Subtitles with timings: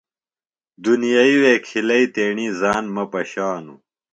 [0.83, 3.79] دُنیئی وےکھلیئی تیݨی ژان مہ پشانوۡ۔